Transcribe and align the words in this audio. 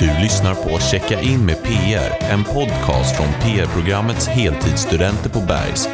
Du 0.00 0.22
lyssnar 0.22 0.54
på 0.54 0.78
Checka 0.78 1.20
in 1.20 1.46
med 1.46 1.62
PR, 1.62 2.32
en 2.32 2.44
podcast 2.44 3.16
från 3.16 3.26
PR-programmets 3.26 4.28
heltidsstudenter 4.28 5.30
på 5.30 5.40
Bergs. 5.40 5.88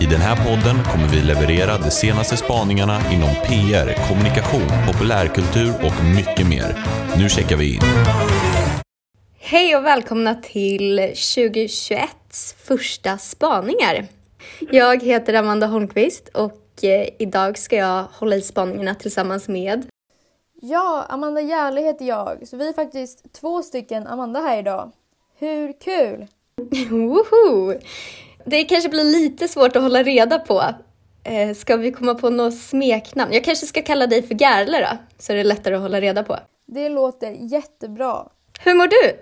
I 0.00 0.04
den 0.04 0.20
här 0.20 0.36
podden 0.36 0.84
kommer 0.84 1.08
vi 1.08 1.22
leverera 1.22 1.78
de 1.78 1.90
senaste 1.90 2.36
spaningarna 2.36 3.00
inom 3.12 3.34
PR, 3.34 4.08
kommunikation, 4.08 4.68
populärkultur 4.86 5.72
och 5.86 6.04
mycket 6.16 6.48
mer. 6.48 6.76
Nu 7.16 7.28
checkar 7.28 7.56
vi 7.56 7.74
in. 7.74 7.80
Hej 9.38 9.76
och 9.76 9.84
välkomna 9.84 10.34
till 10.34 11.00
2021s 11.00 12.54
första 12.58 13.18
spaningar. 13.18 14.06
Jag 14.70 15.02
heter 15.02 15.34
Amanda 15.34 15.66
Holmqvist 15.66 16.28
och 16.28 16.84
eh, 16.84 17.08
idag 17.18 17.58
ska 17.58 17.76
jag 17.76 18.04
hålla 18.12 18.36
i 18.36 18.40
spaningarna 18.40 18.94
tillsammans 18.94 19.48
med 19.48 19.86
Ja, 20.60 21.06
Amanda 21.08 21.40
Järle 21.40 21.80
heter 21.80 22.04
jag, 22.04 22.48
så 22.48 22.56
vi 22.56 22.68
är 22.68 22.72
faktiskt 22.72 23.32
två 23.32 23.62
stycken 23.62 24.06
Amanda 24.06 24.40
här 24.40 24.58
idag. 24.58 24.90
Hur 25.38 25.72
kul? 25.80 26.26
Woho! 26.90 27.74
Det 28.44 28.64
kanske 28.64 28.88
blir 28.88 29.04
lite 29.04 29.48
svårt 29.48 29.76
att 29.76 29.82
hålla 29.82 30.02
reda 30.02 30.38
på. 30.38 30.62
Eh, 31.24 31.54
ska 31.54 31.76
vi 31.76 31.92
komma 31.92 32.14
på 32.14 32.30
något 32.30 32.58
smeknamn? 32.58 33.32
Jag 33.32 33.44
kanske 33.44 33.66
ska 33.66 33.82
kalla 33.82 34.06
dig 34.06 34.22
för 34.22 34.34
Gerle 34.34 34.80
då, 34.80 34.96
så 35.18 35.32
är 35.32 35.36
det 35.36 35.44
lättare 35.44 35.74
att 35.74 35.80
hålla 35.82 36.00
reda 36.00 36.22
på. 36.22 36.36
Det 36.66 36.88
låter 36.88 37.30
jättebra. 37.30 38.28
Hur 38.60 38.74
mår 38.74 38.86
du? 38.86 39.18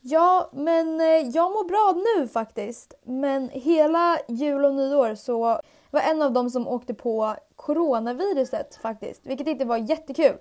Ja, 0.00 0.50
men 0.52 1.00
eh, 1.00 1.06
jag 1.06 1.52
mår 1.52 1.68
bra 1.68 2.02
nu 2.18 2.28
faktiskt. 2.28 2.94
Men 3.04 3.50
hela 3.52 4.18
jul 4.28 4.64
och 4.64 4.74
nyår 4.74 5.14
så 5.14 5.60
var 5.90 6.00
en 6.00 6.22
av 6.22 6.32
dem 6.32 6.50
som 6.50 6.68
åkte 6.68 6.94
på 6.94 7.36
coronaviruset 7.56 8.78
faktiskt, 8.82 9.26
vilket 9.26 9.46
inte 9.46 9.64
var 9.64 9.76
jättekul. 9.76 10.36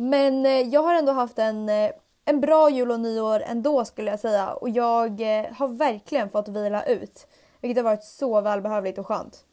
Men 0.00 0.46
eh, 0.46 0.52
jag 0.52 0.82
har 0.82 0.94
ändå 0.94 1.12
haft 1.12 1.38
en, 1.38 1.68
eh, 1.68 1.90
en 2.24 2.40
bra 2.40 2.70
jul 2.70 2.90
och 2.90 3.00
nyår 3.00 3.42
ändå 3.46 3.84
skulle 3.84 4.10
jag 4.10 4.20
säga 4.20 4.52
och 4.52 4.68
jag 4.68 5.20
eh, 5.20 5.52
har 5.52 5.68
verkligen 5.68 6.30
fått 6.30 6.48
vila 6.48 6.84
ut. 6.84 7.26
Vilket 7.60 7.84
har 7.84 7.90
varit 7.90 8.04
så 8.04 8.40
välbehövligt 8.40 8.98
och 8.98 9.06
skönt. 9.06 9.44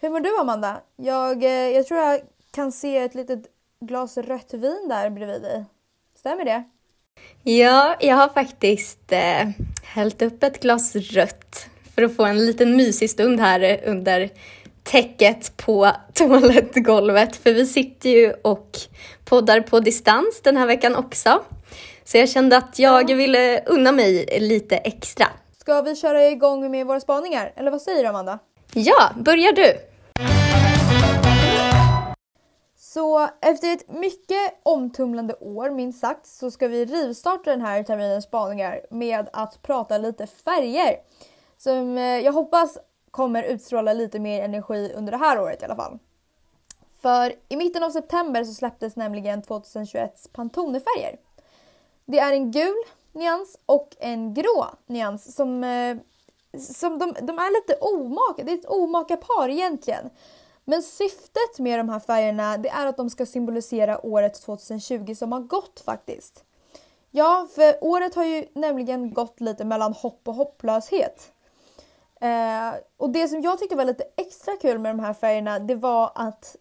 Hur 0.00 0.10
mår 0.10 0.20
du 0.20 0.40
Amanda? 0.40 0.80
Jag, 0.96 1.42
jag 1.44 1.86
tror 1.86 2.00
jag 2.00 2.20
kan 2.50 2.72
se 2.72 2.98
ett 2.98 3.14
litet 3.14 3.46
glas 3.80 4.16
rött 4.16 4.54
vin 4.54 4.86
där 4.88 5.10
bredvid 5.10 5.42
dig. 5.42 5.64
Stämmer 6.14 6.44
det? 6.44 6.64
Ja, 7.42 7.96
jag 8.00 8.16
har 8.16 8.28
faktiskt 8.28 9.12
eh, 9.12 9.48
hällt 9.82 10.22
upp 10.22 10.42
ett 10.42 10.60
glas 10.60 10.96
rött 10.96 11.66
för 11.94 12.02
att 12.02 12.16
få 12.16 12.24
en 12.24 12.46
liten 12.46 12.76
mysig 12.76 13.10
stund 13.10 13.40
här 13.40 13.80
under 13.84 14.30
täcket 14.84 15.56
på 15.56 15.90
toalettgolvet 16.12 17.36
för 17.36 17.52
vi 17.52 17.66
sitter 17.66 18.10
ju 18.10 18.32
och 18.32 18.70
poddar 19.24 19.60
på 19.60 19.80
distans 19.80 20.40
den 20.42 20.56
här 20.56 20.66
veckan 20.66 20.96
också. 20.96 21.42
Så 22.04 22.18
jag 22.18 22.28
kände 22.28 22.56
att 22.56 22.78
jag 22.78 23.14
ville 23.14 23.64
unna 23.66 23.92
mig 23.92 24.38
lite 24.40 24.76
extra. 24.76 25.26
Ska 25.58 25.82
vi 25.82 25.96
köra 25.96 26.28
igång 26.28 26.70
med 26.70 26.86
våra 26.86 27.00
spaningar? 27.00 27.52
Eller 27.56 27.70
vad 27.70 27.82
säger 27.82 28.02
du 28.02 28.08
Amanda? 28.08 28.38
Ja, 28.72 29.10
börjar 29.16 29.52
du! 29.52 29.78
Så 32.76 33.28
efter 33.40 33.72
ett 33.72 33.88
mycket 33.88 34.60
omtumlande 34.62 35.34
år 35.34 35.70
minst 35.70 36.00
sagt 36.00 36.26
så 36.26 36.50
ska 36.50 36.68
vi 36.68 36.84
rivstarta 36.84 37.50
den 37.50 37.60
här 37.60 37.82
terminens 37.82 38.24
spaningar 38.24 38.80
med 38.90 39.28
att 39.32 39.62
prata 39.62 39.98
lite 39.98 40.26
färger. 40.26 40.96
Som 41.58 41.98
eh, 41.98 42.04
jag 42.04 42.32
hoppas 42.32 42.78
kommer 43.14 43.42
utstråla 43.42 43.92
lite 43.92 44.18
mer 44.20 44.42
energi 44.42 44.92
under 44.96 45.12
det 45.12 45.18
här 45.18 45.40
året 45.40 45.62
i 45.62 45.64
alla 45.64 45.76
fall. 45.76 45.98
För 47.00 47.32
i 47.48 47.56
mitten 47.56 47.82
av 47.82 47.90
september 47.90 48.44
så 48.44 48.54
släpptes 48.54 48.96
nämligen 48.96 49.42
2021s 49.42 50.30
Pantone-färger. 50.32 51.16
Det 52.04 52.18
är 52.18 52.32
en 52.32 52.50
gul 52.50 52.82
nyans 53.12 53.58
och 53.66 53.96
en 53.98 54.34
grå 54.34 54.66
nyans 54.86 55.34
som, 55.34 55.64
eh, 55.64 55.96
som 56.58 56.98
de, 56.98 57.14
de 57.20 57.38
är 57.38 57.60
lite 57.60 57.80
omaka, 57.80 58.44
det 58.44 58.52
är 58.52 58.58
ett 58.58 58.68
omaka 58.70 59.16
par 59.16 59.48
egentligen. 59.48 60.10
Men 60.64 60.82
syftet 60.82 61.58
med 61.58 61.78
de 61.78 61.88
här 61.88 62.00
färgerna 62.00 62.58
det 62.58 62.68
är 62.68 62.86
att 62.86 62.96
de 62.96 63.10
ska 63.10 63.26
symbolisera 63.26 64.06
året 64.06 64.42
2020 64.42 65.14
som 65.14 65.32
har 65.32 65.40
gått 65.40 65.80
faktiskt. 65.80 66.44
Ja, 67.10 67.48
för 67.54 67.78
året 67.80 68.14
har 68.14 68.24
ju 68.24 68.46
nämligen 68.54 69.14
gått 69.14 69.40
lite 69.40 69.64
mellan 69.64 69.92
hopp 69.92 70.28
och 70.28 70.34
hopplöshet. 70.34 71.33
Eh, 72.20 72.74
och 72.96 73.10
det 73.10 73.28
som 73.28 73.42
jag 73.42 73.58
tyckte 73.58 73.76
var 73.76 73.84
lite 73.84 74.04
extra 74.16 74.56
kul 74.56 74.78
med 74.78 74.96
de 74.96 75.00
här 75.00 75.14
färgerna 75.14 75.58
det 75.58 75.74
var 75.74 76.12
att 76.14 76.56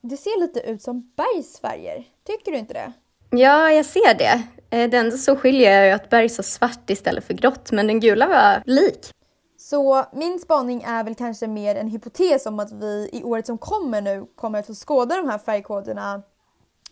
det 0.00 0.16
ser 0.16 0.40
lite 0.40 0.60
ut 0.60 0.82
som 0.82 1.12
bergsfärger. 1.16 2.04
Tycker 2.26 2.52
du 2.52 2.58
inte 2.58 2.74
det? 2.74 2.92
Ja, 3.30 3.70
jag 3.70 3.84
ser 3.86 4.14
det. 4.14 4.42
Eh, 4.70 4.90
det 4.90 4.96
enda 4.96 5.16
som 5.16 5.36
skiljer 5.36 5.82
är 5.82 5.94
att 5.94 6.10
bergs 6.10 6.38
har 6.38 6.42
svart 6.42 6.90
istället 6.90 7.24
för 7.24 7.34
grått, 7.34 7.72
men 7.72 7.86
den 7.86 8.00
gula 8.00 8.28
var 8.28 8.62
lik. 8.66 9.12
Så 9.56 10.04
min 10.12 10.38
spaning 10.38 10.82
är 10.82 11.04
väl 11.04 11.14
kanske 11.14 11.46
mer 11.46 11.74
en 11.74 11.88
hypotes 11.88 12.46
om 12.46 12.60
att 12.60 12.72
vi 12.72 13.10
i 13.12 13.24
året 13.24 13.46
som 13.46 13.58
kommer 13.58 14.00
nu 14.00 14.26
kommer 14.36 14.58
att 14.58 14.66
få 14.66 14.74
skåda 14.74 15.16
de 15.16 15.28
här 15.28 15.38
färgkoderna 15.38 16.22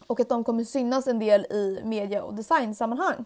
och 0.07 0.21
att 0.21 0.29
de 0.29 0.45
kommer 0.45 0.65
synas 0.65 1.07
en 1.07 1.19
del 1.19 1.41
i 1.41 1.81
media 1.85 2.23
och 2.23 2.35
designsammanhang. 2.35 3.25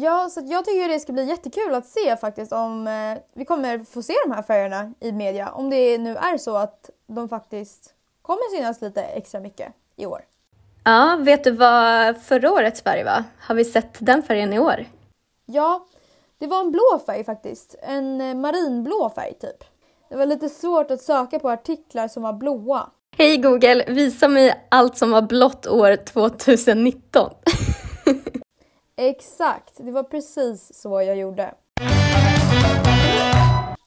Ja, 0.00 0.28
så 0.30 0.40
jag 0.44 0.64
tycker 0.64 0.88
det 0.88 1.00
ska 1.00 1.12
bli 1.12 1.24
jättekul 1.24 1.74
att 1.74 1.86
se 1.86 2.16
faktiskt 2.16 2.52
om 2.52 2.86
eh, 2.86 3.18
vi 3.34 3.44
kommer 3.44 3.78
få 3.78 4.02
se 4.02 4.14
de 4.26 4.32
här 4.32 4.42
färgerna 4.42 4.92
i 5.00 5.12
media. 5.12 5.50
Om 5.50 5.70
det 5.70 5.98
nu 5.98 6.16
är 6.16 6.38
så 6.38 6.56
att 6.56 6.90
de 7.06 7.28
faktiskt 7.28 7.94
kommer 8.22 8.56
synas 8.56 8.80
lite 8.80 9.02
extra 9.02 9.40
mycket 9.40 9.72
i 9.96 10.06
år. 10.06 10.20
Ja, 10.84 11.18
vet 11.20 11.44
du 11.44 11.50
vad 11.50 12.16
förra 12.22 12.52
årets 12.52 12.82
färg 12.82 13.04
var? 13.04 13.24
Har 13.40 13.54
vi 13.54 13.64
sett 13.64 13.96
den 13.98 14.22
färgen 14.22 14.52
i 14.52 14.58
år? 14.58 14.84
Ja, 15.46 15.86
det 16.38 16.46
var 16.46 16.60
en 16.60 16.70
blå 16.70 17.00
färg 17.06 17.24
faktiskt. 17.24 17.74
En 17.82 18.20
eh, 18.20 18.34
marinblå 18.34 19.12
färg 19.14 19.34
typ. 19.40 19.64
Det 20.08 20.16
var 20.16 20.26
lite 20.26 20.48
svårt 20.48 20.90
att 20.90 21.02
söka 21.02 21.38
på 21.38 21.50
artiklar 21.50 22.08
som 22.08 22.22
var 22.22 22.32
blåa. 22.32 22.90
Hej 23.16 23.36
Google, 23.36 23.84
visa 23.88 24.28
mig 24.28 24.66
allt 24.68 24.98
som 24.98 25.10
var 25.10 25.22
blått 25.22 25.66
år 25.66 25.96
2019. 25.96 27.30
Exakt, 29.00 29.74
det 29.76 29.92
var 29.92 30.02
precis 30.02 30.74
så 30.74 31.02
jag 31.02 31.16
gjorde. 31.16 31.54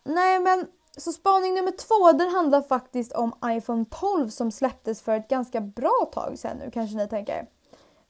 Nej 0.03 0.39
men, 0.39 0.67
så 0.97 1.11
spaning 1.11 1.53
nummer 1.53 1.72
två 1.72 2.17
den 2.17 2.29
handlar 2.29 2.61
faktiskt 2.61 3.11
om 3.11 3.33
iPhone 3.45 3.85
12 3.85 4.29
som 4.29 4.51
släpptes 4.51 5.01
för 5.01 5.16
ett 5.16 5.27
ganska 5.27 5.61
bra 5.61 6.09
tag 6.13 6.39
sedan 6.39 6.57
nu 6.57 6.72
kanske 6.72 6.97
ni 6.97 7.07
tänker. 7.07 7.47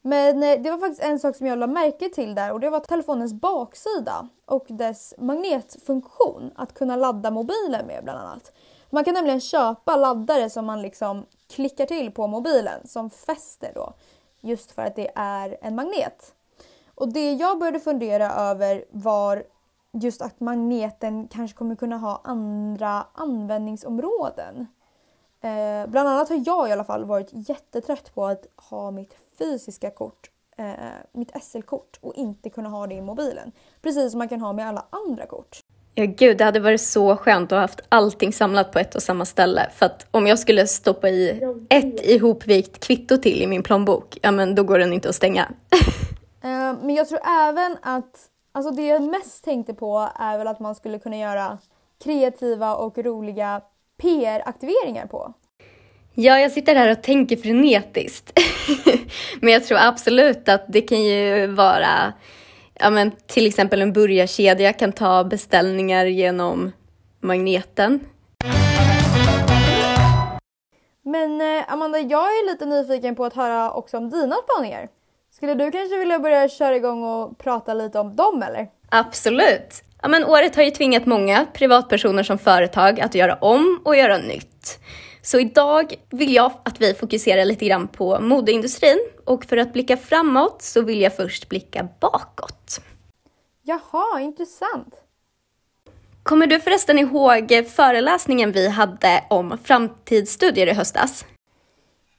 Men 0.02 0.44
eh, 0.44 0.62
det 0.62 0.72
var 0.72 0.78
faktiskt 0.78 1.04
en 1.04 1.20
sak 1.20 1.36
som 1.36 1.48
jag 1.48 1.58
lade 1.58 1.74
märke 1.74 2.10
till 2.10 2.36
där 2.36 2.54
och 2.54 2.60
det 2.60 2.70
var 2.70 2.80
telefonens 2.80 3.34
baksida 3.34 4.28
och 4.46 4.66
dess 4.70 5.14
magnetfunktion 5.18 6.52
att 6.56 6.74
kunna 6.74 6.96
ladda 6.96 7.32
mobilen 7.32 7.88
med 7.88 8.04
bland 8.04 8.20
annat. 8.20 8.52
Man 8.90 9.04
kan 9.04 9.14
nämligen 9.14 9.42
köpa 9.42 9.96
laddare 9.96 10.50
som 10.50 10.66
man 10.66 10.82
liksom 10.82 11.26
klickar 11.50 11.86
till 11.86 12.12
på 12.12 12.28
mobilen 12.28 12.88
som 12.88 13.10
fäster 13.10 13.72
då 13.76 13.94
just 14.42 14.72
för 14.72 14.82
att 14.82 14.96
det 14.96 15.12
är 15.16 15.58
en 15.62 15.76
magnet. 15.76 16.34
Och 17.02 17.14
det 17.14 17.34
jag 17.34 17.60
började 17.60 17.80
fundera 17.80 18.32
över 18.32 18.86
var 18.92 19.44
just 19.94 20.22
att 20.22 20.40
magneten 20.40 21.28
kanske 21.28 21.58
kommer 21.58 21.76
kunna 21.76 21.98
ha 21.98 22.22
andra 22.24 23.06
användningsområden. 23.14 24.68
Eh, 25.42 25.90
bland 25.90 26.10
annat 26.10 26.30
har 26.30 26.44
jag 26.46 26.70
i 26.70 26.72
alla 26.72 26.84
fall 26.84 27.06
varit 27.06 27.30
jättetrött 27.32 28.16
på 28.16 28.26
att 28.26 28.48
ha 28.56 28.92
mitt 28.92 29.16
fysiska 29.40 29.90
kort, 29.90 30.30
eh, 30.58 30.74
mitt 31.12 31.32
SL-kort 31.44 32.00
och 32.02 32.14
inte 32.16 32.50
kunna 32.50 32.70
ha 32.70 32.88
det 32.88 32.96
i 32.96 33.02
mobilen. 33.02 33.52
Precis 33.82 34.12
som 34.12 34.18
man 34.18 34.30
kan 34.30 34.42
ha 34.42 34.54
med 34.54 34.68
alla 34.68 34.86
andra 34.90 35.26
kort. 35.26 35.60
Ja 35.96 36.06
gud, 36.06 36.38
det 36.38 36.44
hade 36.44 36.60
varit 36.60 36.82
så 36.82 37.16
skönt 37.16 37.52
att 37.52 37.56
ha 37.56 37.62
haft 37.62 37.82
allting 37.90 38.34
samlat 38.34 38.72
på 38.72 38.80
ett 38.80 38.96
och 38.96 39.04
samma 39.04 39.26
ställe. 39.26 39.70
För 39.74 39.86
att 39.86 40.08
om 40.12 40.28
jag 40.28 40.40
skulle 40.40 40.68
stoppa 40.68 41.10
i 41.10 41.42
ett 41.70 42.06
ihopvikt 42.06 42.80
kvitto 42.80 43.18
till 43.18 43.42
i 43.42 43.48
min 43.48 43.64
plånbok, 43.64 44.18
ja 44.22 44.32
men 44.32 44.56
då 44.56 44.64
går 44.64 44.80
den 44.80 44.94
inte 44.94 45.10
att 45.10 45.16
stänga. 45.16 45.52
Eh, 46.44 46.74
men 46.82 46.96
jag 46.96 47.08
tror 47.08 47.20
även 47.28 47.78
att, 47.82 48.30
alltså 48.52 48.72
det 48.72 48.88
jag 48.88 49.04
mest 49.04 49.44
tänkte 49.44 49.74
på 49.74 50.10
är 50.20 50.38
väl 50.38 50.48
att 50.48 50.60
man 50.60 50.76
skulle 50.76 51.00
kunna 51.00 51.18
göra 51.18 51.58
kreativa 52.04 52.76
och 52.76 52.98
roliga 52.98 53.62
PR-aktiveringar 53.98 55.08
på. 55.08 55.34
Ja, 56.14 56.40
jag 56.40 56.52
sitter 56.52 56.76
här 56.76 56.92
och 56.92 57.04
tänker 57.04 57.38
frenetiskt. 57.38 58.40
men 59.42 59.54
jag 59.54 59.66
tror 59.66 59.78
absolut 59.82 60.50
att 60.50 60.66
det 60.68 60.82
kan 60.82 61.04
ju 61.04 61.48
vara 61.48 62.14
ja, 62.74 62.90
men 62.90 63.12
till 63.12 63.48
exempel 63.48 63.82
en 63.82 63.94
burgarkedja 63.94 64.74
kan 64.74 64.92
ta 64.92 65.24
beställningar 65.24 66.06
genom 66.06 66.72
magneten. 67.20 68.00
Men 71.04 71.42
eh, 71.42 71.74
Amanda, 71.74 72.00
jag 72.00 72.24
är 72.24 72.52
lite 72.52 72.66
nyfiken 72.66 73.16
på 73.16 73.26
att 73.26 73.34
höra 73.34 73.72
också 73.72 73.98
om 73.98 74.10
dina 74.10 74.36
spaningar. 74.36 74.88
Skulle 75.42 75.56
du 75.56 75.72
kanske 75.72 75.98
vilja 75.98 76.20
börja 76.20 76.50
köra 76.50 76.76
igång 76.76 77.04
och 77.04 77.38
prata 77.38 77.74
lite 77.74 78.00
om 78.00 78.16
dem 78.16 78.44
eller? 78.44 78.68
Absolut! 78.90 79.84
Ja, 80.02 80.08
men 80.08 80.26
året 80.26 80.56
har 80.56 80.64
ju 80.64 80.72
tvingat 80.72 81.06
många 81.06 81.46
privatpersoner 81.54 82.24
som 82.24 82.38
företag 82.38 83.00
att 83.00 83.16
göra 83.16 83.36
om 83.36 83.82
och 83.86 83.96
göra 83.96 84.18
nytt. 84.18 84.80
Så 85.22 85.40
idag 85.40 85.94
vill 86.10 86.34
jag 86.34 86.52
att 86.64 86.82
vi 86.82 86.94
fokuserar 86.94 87.46
lite 87.46 87.66
grann 87.66 87.88
på 87.88 88.20
modeindustrin 88.20 89.00
och 89.26 89.46
för 89.46 89.58
att 89.58 89.74
blicka 89.74 89.98
framåt 89.98 90.62
så 90.62 90.82
vill 90.82 91.02
jag 91.02 91.16
först 91.16 91.50
blicka 91.50 91.88
bakåt. 92.00 92.82
Jaha, 93.64 94.22
intressant. 94.22 94.96
Kommer 96.24 96.48
du 96.48 96.60
förresten 96.60 97.00
ihåg 97.00 97.66
föreläsningen 97.76 98.52
vi 98.52 98.68
hade 98.68 99.24
om 99.30 99.58
framtidsstudier 99.64 100.68
i 100.68 100.74
höstas? 100.74 101.26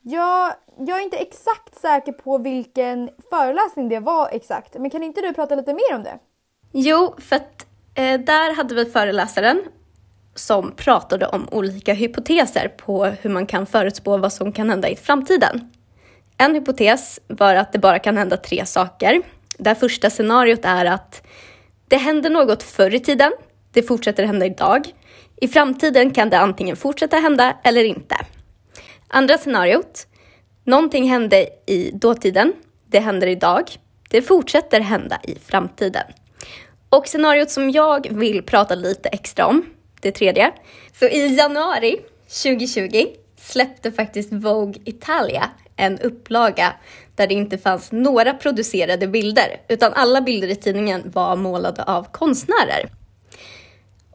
Ja, 0.05 0.57
jag 0.79 0.99
är 0.99 1.03
inte 1.03 1.17
exakt 1.17 1.81
säker 1.81 2.13
på 2.13 2.39
vilken 2.39 3.11
föreläsning 3.31 3.89
det 3.89 4.01
var 4.01 4.29
exakt, 4.33 4.75
men 4.79 4.91
kan 4.91 5.03
inte 5.03 5.21
du 5.21 5.33
prata 5.33 5.55
lite 5.55 5.73
mer 5.73 5.95
om 5.95 6.03
det? 6.03 6.19
Jo, 6.73 7.15
för 7.19 7.37
att 7.37 7.67
eh, 7.95 8.21
där 8.21 8.55
hade 8.55 8.75
vi 8.75 8.85
föreläsaren 8.85 9.63
som 10.35 10.73
pratade 10.77 11.27
om 11.27 11.49
olika 11.51 11.95
hypoteser 11.95 12.69
på 12.69 13.05
hur 13.05 13.31
man 13.31 13.47
kan 13.47 13.67
förutspå 13.67 14.17
vad 14.17 14.33
som 14.33 14.53
kan 14.53 14.71
hända 14.71 14.89
i 14.89 14.97
framtiden. 14.97 15.71
En 16.39 16.55
hypotes 16.55 17.21
var 17.27 17.55
att 17.55 17.73
det 17.73 17.79
bara 17.79 17.99
kan 17.99 18.17
hända 18.17 18.37
tre 18.37 18.67
saker. 18.67 19.23
Det 19.59 19.75
första 19.75 20.11
scenariot 20.11 20.65
är 20.65 20.85
att 20.85 21.23
det 21.89 21.97
händer 21.97 22.31
något 22.31 22.63
förr 22.63 22.95
i 22.95 23.01
tiden, 23.01 23.33
det 23.73 23.83
fortsätter 23.83 24.25
hända 24.25 24.47
idag. 24.47 24.89
I 25.37 25.49
framtiden 25.49 26.11
kan 26.11 26.31
det 26.31 26.39
antingen 26.39 26.77
fortsätta 26.77 27.17
hända 27.17 27.57
eller 27.65 27.85
inte. 27.85 28.17
Andra 29.15 29.39
scenariot, 29.39 30.07
någonting 30.65 31.11
hände 31.11 31.49
i 31.67 31.91
dåtiden, 31.95 32.53
det 32.87 33.01
händer 33.01 33.27
idag, 33.27 33.71
det 34.11 34.23
fortsätter 34.23 34.81
hända 34.81 35.21
i 35.23 35.39
framtiden. 35.39 36.03
Och 36.89 37.09
scenariot 37.09 37.51
som 37.51 37.71
jag 37.71 38.07
vill 38.11 38.43
prata 38.43 38.75
lite 38.75 39.09
extra 39.09 39.47
om, 39.47 39.67
det 40.01 40.13
tredje. 40.13 40.53
Så 40.93 41.05
i 41.05 41.37
januari 41.37 42.01
2020 42.45 43.07
släppte 43.37 43.93
faktiskt 43.93 44.33
Vogue 44.33 44.83
Italia 44.85 45.51
en 45.77 45.99
upplaga 45.99 46.73
där 47.17 47.27
det 47.27 47.35
inte 47.35 47.59
fanns 47.59 47.93
några 47.93 48.35
producerade 48.35 49.07
bilder, 49.07 49.61
utan 49.69 49.93
alla 49.93 50.21
bilder 50.21 50.49
i 50.49 50.57
tidningen 50.57 51.03
var 51.15 51.37
målade 51.37 51.83
av 51.83 52.07
konstnärer. 52.13 53.02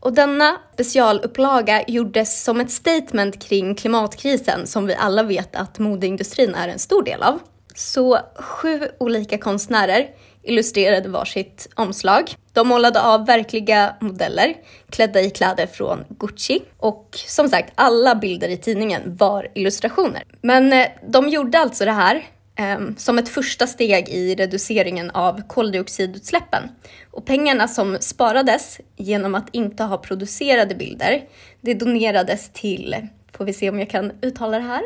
Och 0.02 0.14
denna 0.14 0.58
specialupplaga 0.74 1.84
gjordes 1.88 2.44
som 2.44 2.62
ett 2.62 2.72
statement 2.72 3.44
kring 3.44 3.76
klimatkrisen 3.76 4.68
som 4.68 4.86
vi 4.86 4.96
alla 4.96 5.24
vet 5.24 5.56
att 5.56 5.80
modeindustrin 5.80 6.56
är 6.56 6.68
en 6.68 6.80
stor 6.80 7.04
del 7.04 7.24
av. 7.24 7.40
Så 7.76 8.20
sju 8.36 8.88
olika 9.00 9.38
konstnärer 9.38 10.08
illustrerade 10.44 11.10
varsitt 11.10 11.70
omslag. 11.76 12.36
De 12.54 12.68
målade 12.68 13.02
av 13.02 13.26
verkliga 13.26 13.96
modeller 14.02 14.54
klädda 14.90 15.22
i 15.22 15.30
kläder 15.30 15.68
från 15.68 16.04
Gucci 16.10 16.62
och 16.78 17.10
som 17.28 17.50
sagt, 17.50 17.74
alla 17.76 18.16
bilder 18.16 18.50
i 18.50 18.58
tidningen 18.58 19.02
var 19.16 19.48
illustrationer. 19.54 20.24
Men 20.42 20.74
eh, 20.74 20.88
de 21.08 21.30
gjorde 21.30 21.60
alltså 21.60 21.86
det 21.86 21.92
här 21.92 22.26
Ehm, 22.60 22.96
som 22.98 23.18
ett 23.18 23.30
första 23.30 23.68
steg 23.68 24.10
i 24.10 24.36
reduceringen 24.36 25.12
av 25.12 25.42
koldioxidutsläppen. 25.48 26.64
Och 27.12 27.26
pengarna 27.26 27.68
som 27.68 27.98
sparades 28.00 28.80
genom 28.96 29.36
att 29.36 29.50
inte 29.52 29.84
ha 29.84 29.98
producerade 29.98 30.76
bilder, 30.76 31.24
det 31.62 31.74
donerades 31.74 32.50
till 32.54 32.96
får 33.38 33.46
vi 33.46 33.54
se 33.54 33.70
om 33.70 33.80
jag 33.80 33.90
kan 33.90 34.12
uttala 34.22 34.58
det 34.58 34.64
här, 34.64 34.82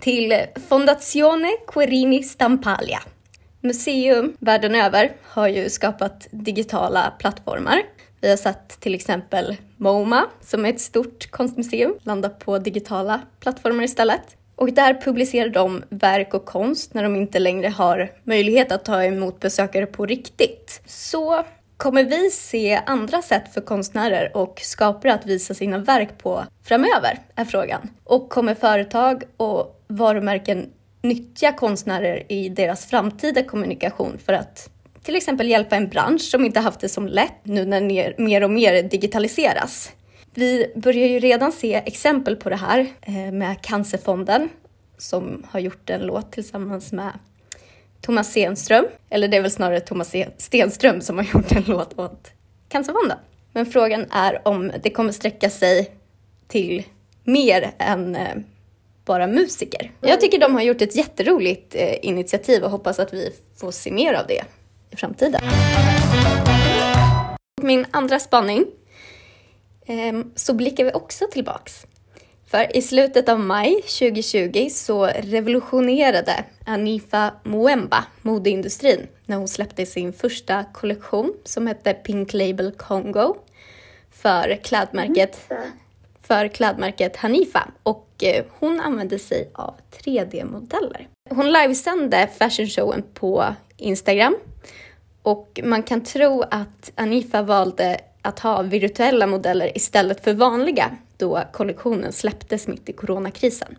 till 0.00 0.34
Fondazione 0.68 1.48
Querini 1.66 2.22
Stampalia. 2.22 3.00
Museum 3.60 4.36
världen 4.38 4.74
över 4.74 5.12
har 5.22 5.48
ju 5.48 5.70
skapat 5.70 6.28
digitala 6.30 7.12
plattformar. 7.18 7.82
Vi 8.20 8.30
har 8.30 8.36
sett 8.36 8.80
till 8.80 8.94
exempel 8.94 9.56
MoMA, 9.76 10.26
som 10.40 10.66
är 10.66 10.70
ett 10.70 10.80
stort 10.80 11.30
konstmuseum, 11.30 11.94
landa 12.02 12.28
på 12.28 12.58
digitala 12.58 13.20
plattformar 13.40 13.84
istället. 13.84 14.36
Och 14.60 14.72
där 14.72 14.94
publicerar 14.94 15.48
de 15.48 15.84
verk 15.88 16.34
och 16.34 16.44
konst 16.44 16.94
när 16.94 17.02
de 17.02 17.16
inte 17.16 17.38
längre 17.38 17.68
har 17.68 18.12
möjlighet 18.24 18.72
att 18.72 18.84
ta 18.84 19.04
emot 19.04 19.40
besökare 19.40 19.86
på 19.86 20.06
riktigt. 20.06 20.82
Så 20.86 21.44
kommer 21.76 22.04
vi 22.04 22.30
se 22.30 22.80
andra 22.86 23.22
sätt 23.22 23.54
för 23.54 23.60
konstnärer 23.60 24.36
och 24.36 24.60
skapare 24.62 25.14
att 25.14 25.26
visa 25.26 25.54
sina 25.54 25.78
verk 25.78 26.18
på 26.18 26.44
framöver, 26.64 27.18
är 27.34 27.44
frågan. 27.44 27.90
Och 28.04 28.28
kommer 28.30 28.54
företag 28.54 29.22
och 29.36 29.84
varumärken 29.86 30.70
nyttja 31.02 31.52
konstnärer 31.52 32.32
i 32.32 32.48
deras 32.48 32.86
framtida 32.86 33.42
kommunikation 33.42 34.18
för 34.24 34.32
att 34.32 34.70
till 35.02 35.16
exempel 35.16 35.48
hjälpa 35.48 35.76
en 35.76 35.88
bransch 35.88 36.22
som 36.22 36.44
inte 36.44 36.60
haft 36.60 36.80
det 36.80 36.88
som 36.88 37.08
lätt 37.08 37.40
nu 37.42 37.64
när 37.64 38.20
mer 38.20 38.44
och 38.44 38.50
mer 38.50 38.82
digitaliseras. 38.82 39.92
Vi 40.34 40.72
börjar 40.76 41.06
ju 41.06 41.18
redan 41.18 41.52
se 41.52 41.74
exempel 41.74 42.36
på 42.36 42.50
det 42.50 42.56
här 42.56 42.86
eh, 43.02 43.32
med 43.32 43.62
Cancerfonden 43.62 44.48
som 44.98 45.46
har 45.50 45.60
gjort 45.60 45.90
en 45.90 46.00
låt 46.00 46.32
tillsammans 46.32 46.92
med 46.92 47.12
Thomas 48.00 48.30
Stenström. 48.30 48.84
Eller 49.10 49.28
det 49.28 49.36
är 49.36 49.42
väl 49.42 49.50
snarare 49.50 49.80
Thomas 49.80 50.14
e- 50.14 50.28
Stenström 50.36 51.00
som 51.00 51.18
har 51.18 51.24
gjort 51.34 51.52
en 51.52 51.62
låt 51.66 51.98
åt 51.98 52.30
Cancerfonden. 52.68 53.18
Men 53.52 53.66
frågan 53.66 54.06
är 54.10 54.48
om 54.48 54.72
det 54.82 54.90
kommer 54.90 55.12
sträcka 55.12 55.50
sig 55.50 55.90
till 56.48 56.82
mer 57.24 57.70
än 57.78 58.16
eh, 58.16 58.36
bara 59.04 59.26
musiker. 59.26 59.92
Jag 60.00 60.20
tycker 60.20 60.38
de 60.38 60.54
har 60.54 60.62
gjort 60.62 60.82
ett 60.82 60.96
jätteroligt 60.96 61.74
eh, 61.74 61.94
initiativ 62.02 62.62
och 62.62 62.70
hoppas 62.70 62.98
att 62.98 63.12
vi 63.12 63.30
får 63.56 63.70
se 63.70 63.92
mer 63.92 64.14
av 64.14 64.26
det 64.26 64.44
i 64.90 64.96
framtiden. 64.96 65.40
Min 67.62 67.86
andra 67.90 68.18
spaning 68.18 68.66
så 70.34 70.54
blickar 70.54 70.84
vi 70.84 70.92
också 70.92 71.26
tillbaks. 71.30 71.86
För 72.46 72.76
i 72.76 72.82
slutet 72.82 73.28
av 73.28 73.40
maj 73.40 73.74
2020 73.82 74.68
så 74.70 75.06
revolutionerade 75.06 76.44
Anifa 76.66 77.34
Muemba 77.42 78.04
modeindustrin 78.22 79.06
när 79.26 79.36
hon 79.36 79.48
släppte 79.48 79.86
sin 79.86 80.12
första 80.12 80.64
kollektion 80.72 81.34
som 81.44 81.66
hette 81.66 81.94
Pink 81.94 82.32
Label 82.32 82.72
Congo 82.72 83.36
för 84.10 84.56
klädmärket 84.64 85.50
för 86.22 86.48
klädmärket 86.48 87.16
Hanifa 87.16 87.68
och 87.82 88.08
eh, 88.22 88.44
hon 88.58 88.80
använde 88.80 89.18
sig 89.18 89.50
av 89.54 89.74
3D-modeller. 89.98 91.08
Hon 91.30 91.52
livesände 91.52 92.28
fashionshowen 92.38 93.02
på 93.14 93.54
Instagram 93.76 94.36
och 95.22 95.60
man 95.64 95.82
kan 95.82 96.04
tro 96.04 96.42
att 96.42 96.92
Hanifa 96.96 97.42
valde 97.42 98.00
att 98.22 98.38
ha 98.38 98.62
virtuella 98.62 99.26
modeller 99.26 99.76
istället 99.76 100.24
för 100.24 100.34
vanliga 100.34 100.96
då 101.16 101.42
kollektionen 101.52 102.12
släpptes 102.12 102.68
mitt 102.68 102.88
i 102.88 102.92
coronakrisen. 102.92 103.78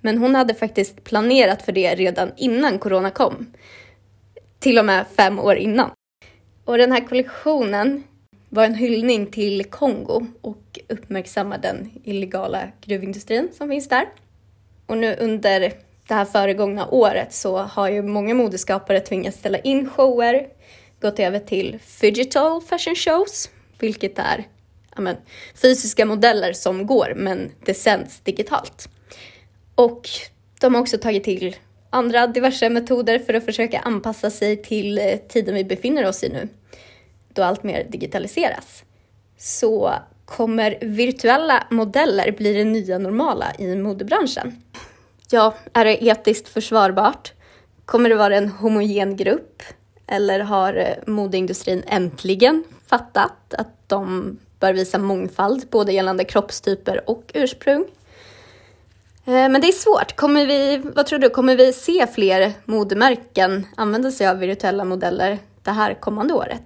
Men 0.00 0.18
hon 0.18 0.34
hade 0.34 0.54
faktiskt 0.54 1.04
planerat 1.04 1.62
för 1.62 1.72
det 1.72 1.94
redan 1.94 2.32
innan 2.36 2.78
corona 2.78 3.10
kom. 3.10 3.46
Till 4.58 4.78
och 4.78 4.84
med 4.84 5.06
fem 5.16 5.38
år 5.38 5.56
innan. 5.56 5.90
Och 6.64 6.78
den 6.78 6.92
här 6.92 7.06
kollektionen 7.08 8.02
var 8.48 8.64
en 8.64 8.74
hyllning 8.74 9.26
till 9.26 9.64
Kongo 9.64 10.26
och 10.40 10.78
uppmärksamma 10.88 11.58
den 11.58 11.90
illegala 12.04 12.68
gruvindustrin 12.80 13.48
som 13.52 13.68
finns 13.68 13.88
där. 13.88 14.08
Och 14.86 14.98
nu 14.98 15.16
under 15.20 15.60
det 16.08 16.14
här 16.14 16.24
föregångna 16.24 16.88
året 16.88 17.32
så 17.32 17.58
har 17.58 17.88
ju 17.88 18.02
många 18.02 18.34
modeskapare 18.34 19.00
tvingats 19.00 19.38
ställa 19.38 19.58
in 19.58 19.90
shower, 19.90 20.46
gått 21.00 21.18
över 21.18 21.38
till 21.38 21.78
digital 22.00 22.60
fashion 22.60 22.94
shows, 22.94 23.50
vilket 23.82 24.18
är 24.18 24.46
men, 24.96 25.16
fysiska 25.54 26.06
modeller 26.06 26.52
som 26.52 26.86
går 26.86 27.12
men 27.16 27.50
det 27.64 27.74
sänds 27.74 28.20
digitalt. 28.20 28.88
Och 29.74 30.08
de 30.60 30.74
har 30.74 30.80
också 30.80 30.98
tagit 30.98 31.24
till 31.24 31.56
andra 31.90 32.26
diverse 32.26 32.68
metoder 32.68 33.18
för 33.18 33.34
att 33.34 33.44
försöka 33.44 33.78
anpassa 33.78 34.30
sig 34.30 34.62
till 34.62 34.98
eh, 34.98 35.16
tiden 35.28 35.54
vi 35.54 35.64
befinner 35.64 36.08
oss 36.08 36.24
i 36.24 36.28
nu 36.28 36.48
då 37.34 37.42
allt 37.42 37.62
mer 37.62 37.84
digitaliseras, 37.84 38.84
så 39.38 39.94
kommer 40.24 40.78
virtuella 40.80 41.66
modeller 41.70 42.32
bli 42.32 42.52
det 42.52 42.64
nya 42.64 42.98
normala 42.98 43.52
i 43.58 43.76
modebranschen. 43.76 44.62
Ja, 45.30 45.54
är 45.72 45.84
det 45.84 46.04
etiskt 46.04 46.48
försvarbart? 46.48 47.32
Kommer 47.84 48.08
det 48.08 48.16
vara 48.16 48.36
en 48.36 48.48
homogen 48.48 49.16
grupp? 49.16 49.62
Eller 50.12 50.40
har 50.40 50.74
eh, 50.74 50.96
modeindustrin 51.06 51.82
äntligen 51.86 52.64
fattat 52.86 53.54
att 53.54 53.88
de 53.88 54.38
bör 54.60 54.72
visa 54.72 54.98
mångfald 54.98 55.68
både 55.70 55.92
gällande 55.92 56.24
kroppstyper 56.24 57.10
och 57.10 57.30
ursprung? 57.34 57.84
Eh, 59.24 59.32
men 59.32 59.60
det 59.60 59.68
är 59.68 59.72
svårt. 59.72 60.16
Kommer 60.16 60.46
vi, 60.46 60.76
vad 60.78 61.06
tror 61.06 61.18
du, 61.18 61.30
kommer 61.30 61.56
vi 61.56 61.72
se 61.72 62.06
fler 62.06 62.52
modemärken 62.64 63.66
använda 63.76 64.10
sig 64.10 64.26
av 64.26 64.38
virtuella 64.38 64.84
modeller 64.84 65.38
det 65.62 65.70
här 65.70 65.94
kommande 65.94 66.34
året? 66.34 66.62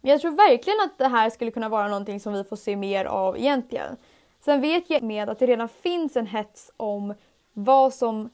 Jag 0.00 0.20
tror 0.20 0.30
verkligen 0.30 0.80
att 0.80 0.98
det 0.98 1.08
här 1.08 1.30
skulle 1.30 1.50
kunna 1.50 1.68
vara 1.68 1.88
någonting 1.88 2.20
som 2.20 2.32
vi 2.32 2.44
får 2.44 2.56
se 2.56 2.76
mer 2.76 3.04
av 3.04 3.38
egentligen. 3.38 3.96
Sen 4.44 4.60
vet 4.60 4.90
jag 4.90 5.02
med 5.02 5.28
att 5.28 5.38
det 5.38 5.46
redan 5.46 5.68
finns 5.68 6.16
en 6.16 6.26
hets 6.26 6.70
om 6.76 7.14
vad 7.52 7.94
som, 7.94 8.30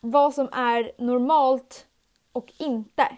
vad 0.00 0.34
som 0.34 0.48
är 0.52 0.92
normalt 0.98 1.86
och 2.34 2.52
inte. 2.58 3.08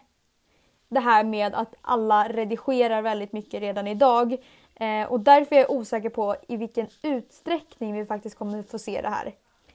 Det 0.88 1.00
här 1.00 1.24
med 1.24 1.54
att 1.54 1.74
alla 1.80 2.28
redigerar 2.28 3.02
väldigt 3.02 3.32
mycket 3.32 3.60
redan 3.60 3.86
idag. 3.86 4.36
Eh, 4.74 5.12
och 5.12 5.20
därför 5.20 5.56
är 5.56 5.60
jag 5.60 5.70
osäker 5.70 6.08
på 6.08 6.36
i 6.48 6.56
vilken 6.56 6.86
utsträckning 7.02 7.94
vi 7.94 8.06
faktiskt 8.06 8.38
kommer 8.38 8.62
få 8.62 8.78
se 8.78 9.02
det 9.02 9.08
här. 9.08 9.34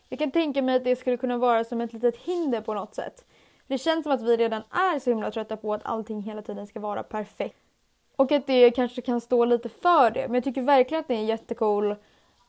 Jag 0.10 0.19
kan 0.19 0.31
tänka 0.31 0.62
mig 0.62 0.75
att 0.75 0.83
det 0.83 0.95
skulle 0.95 1.17
kunna 1.17 1.38
vara 1.38 1.63
som 1.63 1.81
ett 1.81 1.93
litet 1.93 2.17
hinder 2.17 2.62
på 2.62 2.74
något 2.74 2.95
sätt. 2.95 3.25
Det 3.67 3.77
känns 3.77 4.03
som 4.03 4.12
att 4.12 4.21
vi 4.21 4.38
redan 4.38 4.62
är 4.71 5.00
så 5.00 5.10
himla 5.10 5.31
trötta 5.31 5.57
på 5.57 5.74
att 5.74 5.86
allting 5.86 6.21
hela 6.21 6.41
tiden 6.41 6.67
ska 6.67 6.79
vara 6.79 7.03
perfekt. 7.03 7.57
Och 8.15 8.31
att 8.31 8.48
det 8.48 8.71
kanske 8.71 9.01
kan 9.01 9.21
stå 9.21 9.45
lite 9.45 9.69
för 9.69 10.12
det. 10.12 10.27
Men 10.27 10.36
jag 10.36 10.43
tycker 10.43 10.62
verkligen 10.62 11.01
att 11.01 11.07
det 11.07 11.13
är 11.13 11.17
en 11.17 11.25
jättecool 11.25 11.91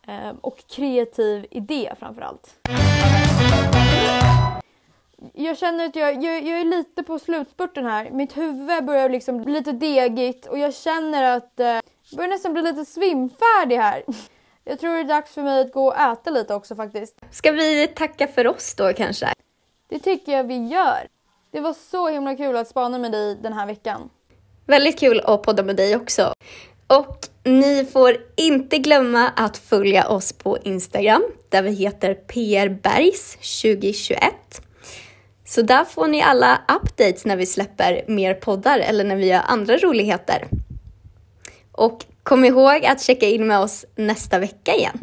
eh, 0.06 0.32
och 0.40 0.66
kreativ 0.66 1.46
idé 1.50 1.92
framförallt. 1.98 2.58
Jag 5.34 5.58
känner 5.58 5.86
att 5.86 5.96
jag, 5.96 6.24
jag, 6.24 6.42
jag, 6.42 6.60
är 6.60 6.64
lite 6.64 7.02
på 7.02 7.18
slutspurten 7.18 7.86
här. 7.86 8.10
Mitt 8.10 8.36
huvud 8.36 8.84
börjar 8.84 9.08
liksom 9.08 9.42
bli 9.42 9.52
lite 9.52 9.72
degigt 9.72 10.46
och 10.46 10.58
jag 10.58 10.74
känner 10.74 11.36
att 11.36 11.60
eh, 11.60 11.66
jag 11.66 12.16
börjar 12.16 12.28
nästan 12.28 12.52
bli 12.52 12.62
lite 12.62 12.84
svimfärdig 12.84 13.76
här. 13.76 14.04
Jag 14.64 14.80
tror 14.80 14.94
det 14.94 15.00
är 15.00 15.04
dags 15.04 15.34
för 15.34 15.42
mig 15.42 15.60
att 15.60 15.72
gå 15.72 15.86
och 15.86 16.00
äta 16.00 16.30
lite 16.30 16.54
också 16.54 16.76
faktiskt. 16.76 17.20
Ska 17.30 17.52
vi 17.52 17.86
tacka 17.86 18.28
för 18.28 18.46
oss 18.46 18.74
då 18.74 18.92
kanske? 18.92 19.28
Det 19.88 19.98
tycker 19.98 20.32
jag 20.32 20.44
vi 20.44 20.66
gör. 20.66 21.08
Det 21.52 21.60
var 21.60 21.72
så 21.72 22.08
himla 22.08 22.36
kul 22.36 22.56
att 22.56 22.68
spana 22.68 22.98
med 22.98 23.12
dig 23.12 23.36
den 23.42 23.52
här 23.52 23.66
veckan. 23.66 24.10
Väldigt 24.66 25.00
kul 25.00 25.20
att 25.20 25.42
podda 25.42 25.62
med 25.62 25.76
dig 25.76 25.96
också. 25.96 26.32
Och 26.86 27.18
ni 27.44 27.84
får 27.84 28.16
inte 28.36 28.78
glömma 28.78 29.28
att 29.28 29.58
följa 29.58 30.08
oss 30.08 30.32
på 30.32 30.58
Instagram 30.58 31.22
där 31.48 31.62
vi 31.62 31.70
heter 31.70 32.14
prbergs 32.14 33.36
2021. 33.62 34.34
Så 35.54 35.62
där 35.62 35.84
får 35.84 36.08
ni 36.08 36.22
alla 36.22 36.60
updates 36.82 37.24
när 37.24 37.36
vi 37.36 37.46
släpper 37.46 38.04
mer 38.08 38.34
poddar 38.34 38.78
eller 38.78 39.04
när 39.04 39.16
vi 39.16 39.26
gör 39.26 39.42
andra 39.46 39.76
roligheter. 39.76 40.48
Och 41.72 42.04
kom 42.22 42.44
ihåg 42.44 42.86
att 42.86 43.02
checka 43.02 43.26
in 43.26 43.46
med 43.46 43.58
oss 43.58 43.84
nästa 43.96 44.38
vecka 44.38 44.74
igen. 44.74 44.98